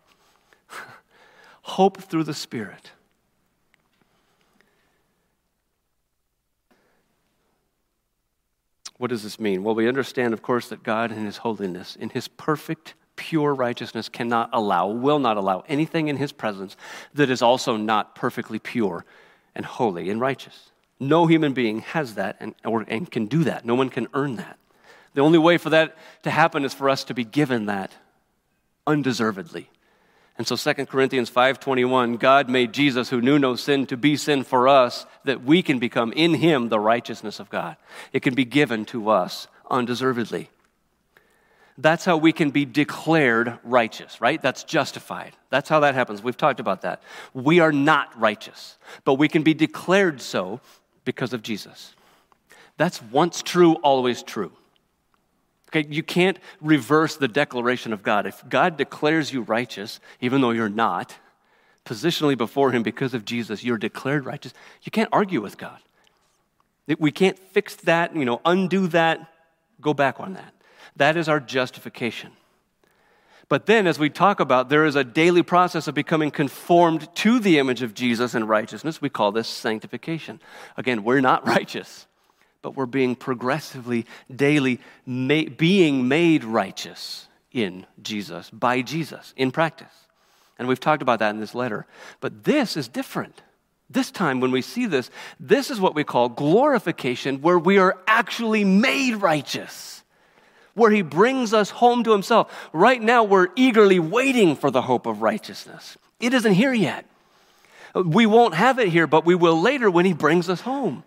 [1.68, 2.92] Hope through the Spirit.
[8.96, 9.62] What does this mean?
[9.62, 14.08] Well, we understand, of course, that God in His holiness, in His perfect pure righteousness
[14.08, 16.76] cannot allow, will not allow anything in his presence
[17.12, 19.04] that is also not perfectly pure
[19.54, 20.70] and holy and righteous.
[20.98, 23.64] No human being has that and, or, and can do that.
[23.64, 24.58] No one can earn that.
[25.14, 27.92] The only way for that to happen is for us to be given that
[28.86, 29.68] undeservedly.
[30.38, 34.44] And so 2 Corinthians 5:21 God made Jesus who knew no sin to be sin
[34.44, 37.76] for us that we can become in him the righteousness of God.
[38.12, 40.48] It can be given to us undeservedly.
[41.76, 44.40] That's how we can be declared righteous, right?
[44.40, 45.36] That's justified.
[45.50, 46.22] That's how that happens.
[46.22, 47.02] We've talked about that.
[47.34, 50.60] We are not righteous, but we can be declared so
[51.04, 51.94] because of Jesus.
[52.78, 54.52] That's once true, always true.
[55.68, 58.26] Okay, you can't reverse the declaration of God.
[58.26, 61.16] If God declares you righteous, even though you're not,
[61.84, 64.54] positionally before Him because of Jesus, you're declared righteous.
[64.82, 65.78] You can't argue with God.
[66.98, 69.30] We can't fix that, you know, undo that,
[69.80, 70.54] go back on that.
[70.96, 72.32] That is our justification.
[73.48, 77.38] But then, as we talk about, there is a daily process of becoming conformed to
[77.40, 79.00] the image of Jesus in righteousness.
[79.00, 80.40] We call this sanctification.
[80.76, 82.06] Again, we're not righteous,
[82.62, 89.86] but we're being progressively, daily, ma- being made righteous in Jesus, by Jesus, in practice.
[90.58, 91.86] And we've talked about that in this letter.
[92.20, 93.42] But this is different.
[93.90, 97.96] This time, when we see this, this is what we call glorification, where we are
[98.06, 99.98] actually made righteous
[100.78, 102.70] where he brings us home to himself.
[102.72, 105.98] Right now, we're eagerly waiting for the hope of righteousness.
[106.20, 107.04] It isn't here yet.
[107.94, 111.04] We won't have it here, but we will later when he brings us home.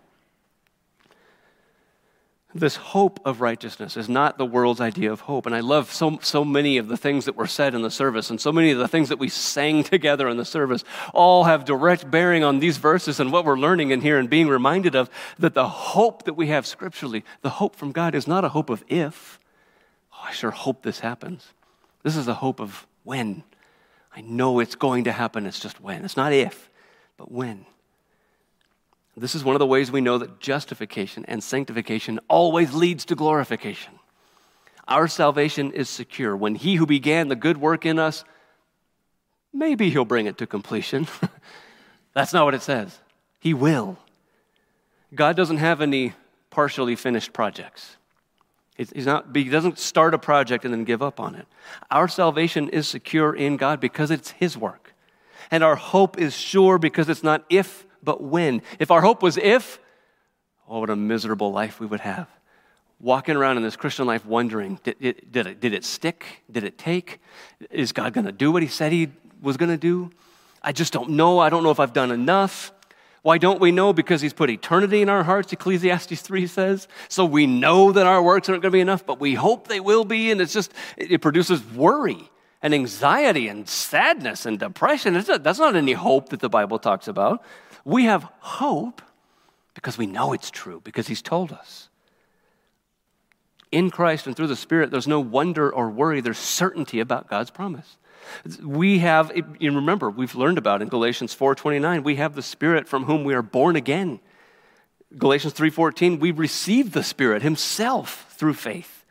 [2.54, 5.46] This hope of righteousness is not the world's idea of hope.
[5.46, 8.28] And I love so, so many of the things that were said in the service,
[8.28, 10.84] and so many of the things that we sang together in the service
[11.14, 14.48] all have direct bearing on these verses and what we're learning in here and being
[14.48, 18.44] reminded of that the hope that we have scripturally, the hope from God, is not
[18.44, 19.38] a hope of if,
[20.22, 21.52] Oh, I sure hope this happens.
[22.02, 23.42] This is a hope of when.
[24.14, 25.46] I know it's going to happen.
[25.46, 26.04] It's just when.
[26.04, 26.70] It's not if,
[27.16, 27.66] but when.
[29.16, 33.14] This is one of the ways we know that justification and sanctification always leads to
[33.14, 33.92] glorification.
[34.88, 36.36] Our salvation is secure.
[36.36, 38.24] When he who began the good work in us,
[39.52, 41.06] maybe he'll bring it to completion.
[42.14, 42.98] That's not what it says.
[43.38, 43.98] He will.
[45.14, 46.14] God doesn't have any
[46.50, 47.96] partially finished projects.
[48.76, 51.46] He's not, he doesn't start a project and then give up on it.
[51.90, 54.94] Our salvation is secure in God because it's His work.
[55.50, 58.62] And our hope is sure because it's not if, but when.
[58.78, 59.78] If our hope was if,
[60.68, 62.28] oh, what a miserable life we would have.
[63.00, 66.24] Walking around in this Christian life wondering did it, did it, did it stick?
[66.50, 67.20] Did it take?
[67.70, 70.10] Is God going to do what He said He was going to do?
[70.62, 71.40] I just don't know.
[71.40, 72.72] I don't know if I've done enough.
[73.22, 73.92] Why don't we know?
[73.92, 76.88] Because he's put eternity in our hearts, Ecclesiastes 3 says.
[77.08, 79.78] So we know that our works aren't going to be enough, but we hope they
[79.78, 80.32] will be.
[80.32, 82.30] And it's just, it produces worry
[82.62, 85.14] and anxiety and sadness and depression.
[85.14, 87.44] Not, that's not any hope that the Bible talks about.
[87.84, 89.02] We have hope
[89.74, 91.88] because we know it's true, because he's told us.
[93.70, 97.50] In Christ and through the Spirit, there's no wonder or worry, there's certainty about God's
[97.50, 97.96] promise.
[98.62, 103.04] We have, you remember, we've learned about in Galatians 4.29, we have the Spirit from
[103.04, 104.20] whom we are born again.
[105.16, 109.04] Galatians 3.14, we receive the Spirit himself through faith.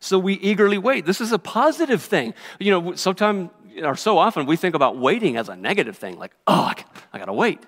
[0.00, 1.06] So we eagerly wait.
[1.06, 2.34] This is a positive thing.
[2.58, 3.50] You know, sometimes
[3.82, 6.72] or so often we think about waiting as a negative thing, like, oh,
[7.12, 7.60] I got to wait.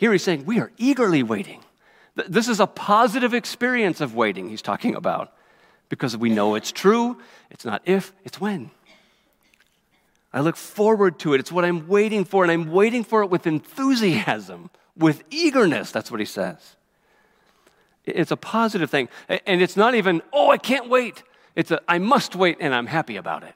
[0.00, 1.62] Here he's saying we are eagerly waiting.
[2.26, 5.30] This is a positive experience of waiting he's talking about
[5.90, 7.18] because we know it's true.
[7.50, 8.70] It's not if, it's when.
[10.32, 11.40] I look forward to it.
[11.40, 15.92] It's what I'm waiting for, and I'm waiting for it with enthusiasm, with eagerness.
[15.92, 16.76] That's what he says.
[18.06, 19.10] It's a positive thing.
[19.28, 21.24] And it's not even, oh, I can't wait.
[21.54, 23.54] It's a, I must wait, and I'm happy about it.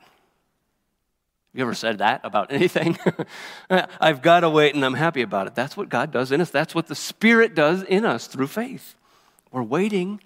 [1.55, 2.99] You ever said that about anything?
[4.01, 5.55] I've got to wait, and I'm happy about it.
[5.55, 6.51] That's what God does in us.
[6.51, 8.97] That's what the Spirit does in us through faith.
[9.53, 10.21] We're waiting,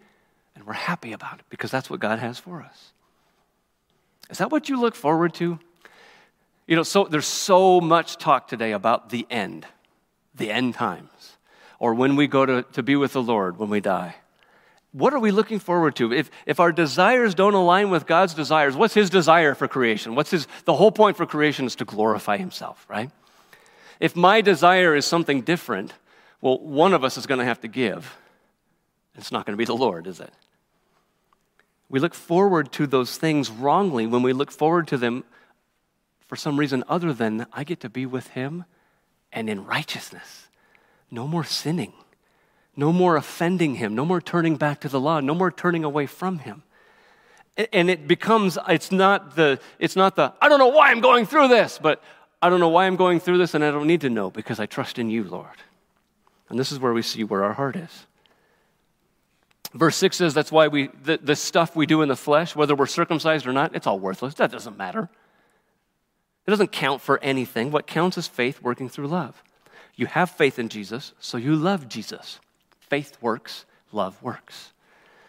[0.54, 2.92] and we're happy about it because that's what God has for us.
[4.30, 5.58] Is that what you look forward to?
[6.66, 9.66] You know, so there's so much talk today about the end,
[10.34, 11.36] the end times,
[11.78, 14.16] or when we go to, to be with the Lord when we die.
[14.98, 16.12] What are we looking forward to?
[16.12, 20.16] If, if our desires don't align with God's desires, what's His desire for creation?
[20.16, 23.08] What's His, the whole point for creation is to glorify Himself, right?
[24.00, 25.92] If my desire is something different,
[26.40, 28.16] well, one of us is going to have to give.
[29.14, 30.32] It's not going to be the Lord, is it?
[31.88, 35.22] We look forward to those things wrongly when we look forward to them
[36.26, 38.64] for some reason other than I get to be with Him
[39.32, 40.48] and in righteousness.
[41.08, 41.92] No more sinning,
[42.78, 46.06] no more offending Him, no more turning back to the law, no more turning away
[46.06, 46.62] from Him.
[47.72, 51.26] And it becomes, it's not the, it's not the, I don't know why I'm going
[51.26, 52.00] through this, but
[52.40, 54.60] I don't know why I'm going through this and I don't need to know because
[54.60, 55.56] I trust in you, Lord.
[56.48, 58.06] And this is where we see where our heart is.
[59.74, 62.76] Verse 6 says that's why we, the, the stuff we do in the flesh, whether
[62.76, 64.34] we're circumcised or not, it's all worthless.
[64.34, 65.10] That doesn't matter.
[66.46, 67.72] It doesn't count for anything.
[67.72, 69.42] What counts is faith working through love.
[69.96, 72.38] You have faith in Jesus, so you love Jesus.
[72.88, 74.72] Faith works, love works.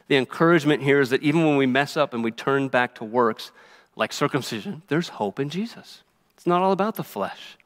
[0.07, 3.03] The encouragement here is that even when we mess up and we turn back to
[3.03, 3.51] works
[3.95, 6.03] like circumcision, there's hope in Jesus.
[6.35, 7.57] It's not all about the flesh.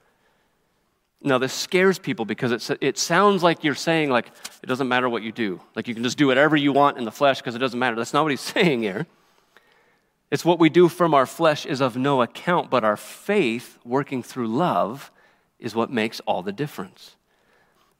[1.21, 4.27] Now, this scares people because it, it sounds like you're saying, like,
[4.61, 5.61] it doesn't matter what you do.
[5.73, 7.95] Like, you can just do whatever you want in the flesh because it doesn't matter.
[7.95, 9.07] That's not what he's saying here.
[10.29, 14.21] It's what we do from our flesh is of no account, but our faith working
[14.21, 15.11] through love
[15.59, 17.15] is what makes all the difference.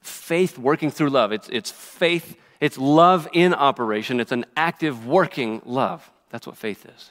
[0.04, 1.32] Faith working through love.
[1.32, 4.20] It's, it's faith, it's love in operation.
[4.20, 6.10] It's an active working love.
[6.30, 7.10] That's what faith is.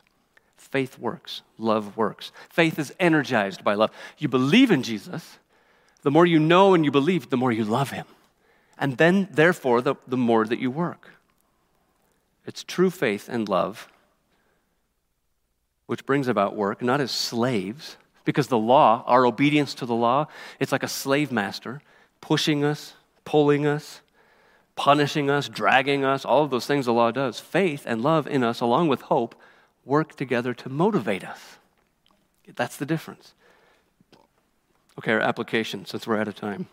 [0.55, 2.31] Faith works, love works.
[2.49, 3.91] Faith is energized by love.
[4.17, 5.37] You believe in Jesus,
[6.01, 8.05] the more you know and you believe, the more you love him.
[8.77, 11.11] And then, therefore, the, the more that you work.
[12.45, 13.87] It's true faith and love
[15.85, 20.27] which brings about work, not as slaves, because the law, our obedience to the law,
[20.59, 21.81] it's like a slave master
[22.23, 22.93] pushing us,
[23.25, 24.01] pulling us,
[24.75, 27.39] punishing us, dragging us, all of those things the law does.
[27.39, 29.35] Faith and love in us, along with hope,
[29.85, 31.57] work together to motivate us.
[32.55, 33.33] That's the difference.
[34.97, 36.67] Okay, our application, since we're out of time.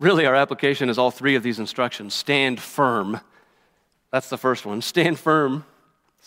[0.00, 3.20] Really, our application is all three of these instructions stand firm.
[4.10, 4.82] That's the first one.
[4.82, 5.64] Stand firm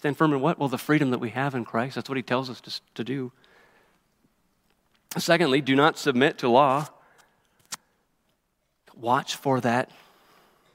[0.01, 0.57] Stand firm in what?
[0.57, 1.93] Well, the freedom that we have in Christ.
[1.93, 3.31] That's what he tells us to, to do.
[5.15, 6.87] Secondly, do not submit to law.
[9.01, 9.89] Watch for that.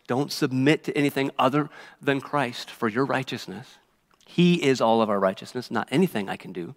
[0.07, 1.71] Don't submit to anything other
[2.03, 3.79] than Christ for your righteousness.
[4.27, 6.75] He is all of our righteousness, not anything I can do.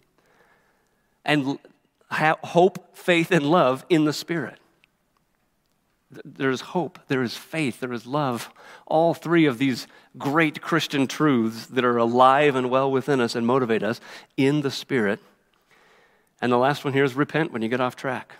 [1.25, 1.59] And
[2.11, 4.59] hope, faith, and love in the Spirit.
[6.25, 8.49] There is hope, there is faith, there is love.
[8.87, 9.85] All three of these
[10.17, 14.01] great Christian truths that are alive and well within us and motivate us
[14.35, 15.19] in the Spirit.
[16.41, 18.33] And the last one here is repent when you get off track.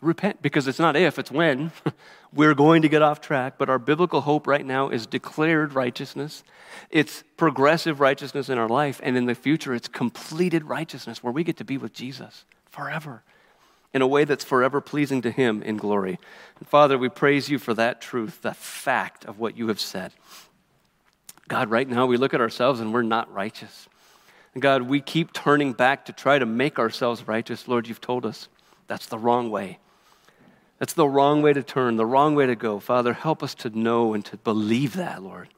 [0.00, 1.72] Repent, because it's not if, it's when.
[2.32, 6.42] We're going to get off track, but our biblical hope right now is declared righteousness.
[6.90, 11.44] It's progressive righteousness in our life, and in the future, it's completed righteousness where we
[11.44, 13.22] get to be with Jesus forever
[13.92, 16.18] in a way that's forever pleasing to Him in glory.
[16.58, 20.12] And Father, we praise you for that truth, the fact of what you have said.
[21.48, 23.88] God, right now we look at ourselves and we're not righteous.
[24.58, 27.68] God, we keep turning back to try to make ourselves righteous.
[27.68, 28.48] Lord, you've told us
[28.86, 29.78] that's the wrong way.
[30.80, 32.80] That's the wrong way to turn, the wrong way to go.
[32.80, 35.48] Father, help us to know and to believe that, Lord.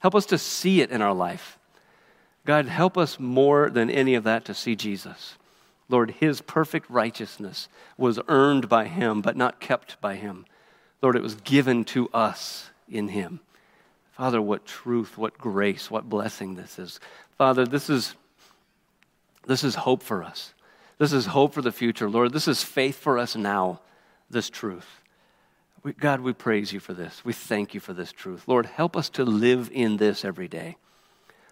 [0.00, 1.56] Help us to see it in our life.
[2.44, 5.36] God, help us more than any of that to see Jesus.
[5.88, 10.46] Lord, his perfect righteousness was earned by him, but not kept by him.
[11.00, 13.38] Lord, it was given to us in him.
[14.10, 16.98] Father, what truth, what grace, what blessing this is.
[17.38, 18.16] Father, this is,
[19.46, 20.54] this is hope for us.
[20.98, 22.10] This is hope for the future.
[22.10, 23.78] Lord, this is faith for us now
[24.32, 25.00] this truth.
[25.82, 27.24] We, God, we praise you for this.
[27.24, 28.44] We thank you for this truth.
[28.46, 30.76] Lord, help us to live in this every day.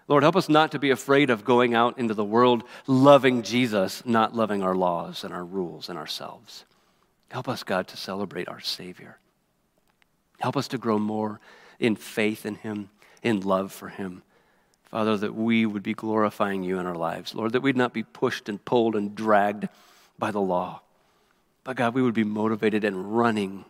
[0.07, 4.05] Lord, help us not to be afraid of going out into the world loving Jesus,
[4.05, 6.65] not loving our laws and our rules and ourselves.
[7.29, 9.17] Help us, God, to celebrate our Savior.
[10.39, 11.39] Help us to grow more
[11.79, 12.89] in faith in Him,
[13.23, 14.23] in love for Him.
[14.85, 17.33] Father, that we would be glorifying you in our lives.
[17.33, 19.69] Lord, that we'd not be pushed and pulled and dragged
[20.19, 20.81] by the law.
[21.63, 23.65] But God, we would be motivated and running,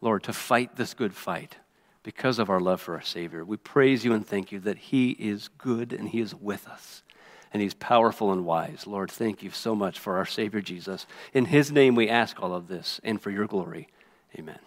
[0.00, 1.56] Lord, to fight this good fight
[2.02, 3.44] because of our love for our Savior.
[3.44, 7.02] We praise you and thank you that He is good and He is with us
[7.52, 8.86] and He's powerful and wise.
[8.86, 11.06] Lord, thank you so much for our Savior Jesus.
[11.32, 13.88] In His name we ask all of this and for your glory.
[14.38, 14.58] Amen.